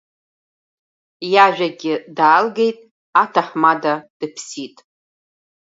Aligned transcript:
Иажәагьы 1.33 1.93
даалгеит, 2.15 2.79
аҭаҳмада 3.21 3.93
дыԥсит. 4.19 4.75